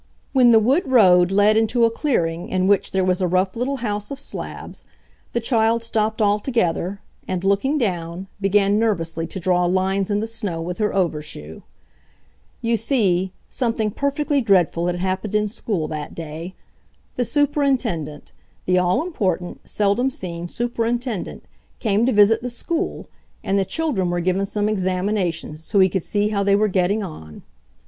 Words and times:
When 0.33 0.49
the 0.49 0.57
wood 0.59 0.81
road 0.89 1.29
led 1.31 1.55
into 1.57 1.85
a 1.85 1.91
clearing 1.91 2.49
in 2.49 2.65
which 2.65 2.89
there 2.89 3.03
was 3.05 3.21
a 3.21 3.27
rough 3.27 3.55
little 3.55 3.77
house 3.85 4.09
of 4.09 4.19
slabs, 4.19 4.83
the 5.33 5.39
child 5.39 5.83
stopped 5.83 6.23
altogether, 6.23 7.01
and, 7.27 7.43
looking 7.43 7.77
down, 7.77 8.25
began 8.41 8.79
nervously 8.79 9.27
to 9.27 9.39
draw 9.39 9.65
lines 9.65 10.09
in 10.09 10.19
the 10.19 10.25
snow 10.25 10.59
with 10.59 10.79
her 10.79 10.91
overshoe. 10.91 11.59
You 12.63 12.77
see, 12.77 13.31
something 13.47 13.91
perfectly 13.91 14.41
dreadful 14.41 14.87
had 14.87 14.95
happened 14.95 15.35
in 15.35 15.47
school 15.47 15.87
that 15.89 16.15
day. 16.15 16.55
The 17.15 17.23
Superintendent, 17.23 18.31
the 18.65 18.79
all 18.79 19.03
important, 19.05 19.69
seldom 19.69 20.09
seen 20.09 20.47
Superintendent, 20.47 21.43
came 21.79 22.07
to 22.07 22.11
visit 22.11 22.41
the 22.41 22.49
school 22.49 23.05
and 23.43 23.59
the 23.59 23.65
children 23.65 24.09
were 24.09 24.19
given 24.19 24.47
some 24.47 24.67
examinations 24.67 25.63
so 25.63 25.79
he 25.79 25.89
could 25.89 26.03
see 26.03 26.29
how 26.29 26.41
they 26.41 26.55
were 26.55 26.67
getting 26.69 27.03
on. 27.03 27.43